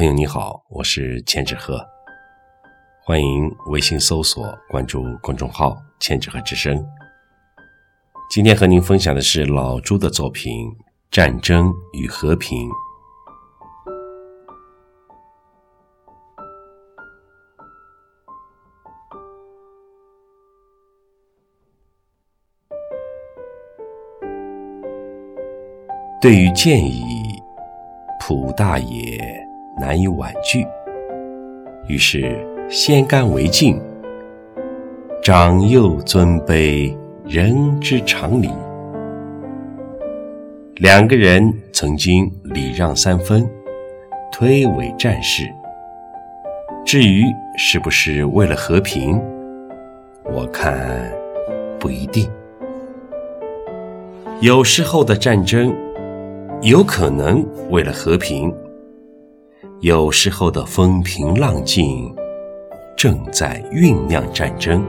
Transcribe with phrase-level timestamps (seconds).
[0.00, 1.86] 朋友你好，我是千纸鹤，
[3.02, 6.82] 欢迎微信搜索关注公众号“千纸鹤之声”。
[8.32, 10.70] 今天和您分享的是老朱的作品
[11.10, 12.66] 《战争与和平》。
[26.22, 27.38] 对于建议，
[28.18, 29.49] 普大爷。
[29.80, 30.66] 难以婉拒，
[31.88, 32.36] 于是
[32.68, 33.80] 先干为敬。
[35.22, 36.94] 长幼尊卑，
[37.24, 38.50] 人之常理。
[40.76, 43.48] 两个人曾经礼让三分，
[44.30, 45.50] 推诿战事。
[46.84, 47.24] 至于
[47.56, 49.20] 是不是为了和平，
[50.24, 51.10] 我看
[51.78, 52.28] 不一定。
[54.40, 55.74] 有时候的战争，
[56.62, 58.52] 有可能为了和平。
[59.80, 62.14] 有时候的风平浪静，
[62.94, 64.84] 正在酝酿战争。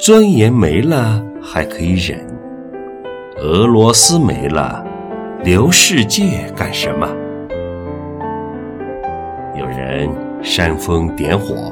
[0.00, 2.18] 尊严没了还可以忍，
[3.36, 4.82] 俄罗斯没了，
[5.42, 7.06] 留世界干什么？
[9.54, 10.08] 有人
[10.42, 11.70] 煽风点火，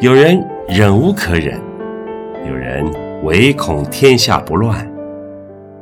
[0.00, 1.60] 有人忍无可忍，
[2.44, 2.84] 有人
[3.22, 4.84] 唯恐天下不乱，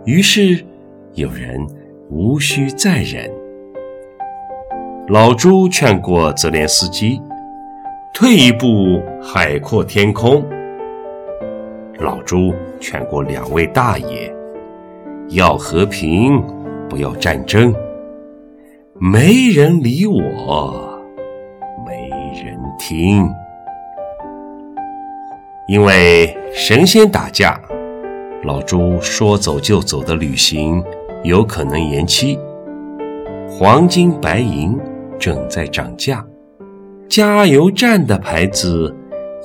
[0.05, 0.63] 于是
[1.15, 1.67] 有人
[2.11, 3.33] 无需再忍。
[5.09, 7.21] 老朱劝过泽连斯基，
[8.15, 10.43] 退一步海阔天空。
[11.99, 14.35] 老朱劝过两位大爷，
[15.29, 16.43] 要和平，
[16.89, 17.75] 不要战争。
[18.95, 20.99] 没人理我，
[21.87, 22.09] 没
[22.43, 23.29] 人听。
[25.69, 27.61] 因为神仙打架，
[28.45, 30.83] 老朱说走就走的旅行
[31.25, 32.39] 有可能延期。
[33.51, 34.81] 黄金白银。
[35.25, 36.23] 正在涨价，
[37.09, 38.95] 加油站的牌子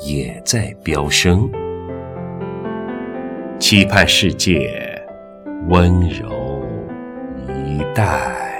[0.06, 1.50] 也在飙升。
[3.58, 5.02] 期盼世界
[5.70, 6.62] 温柔
[7.66, 8.59] 以待。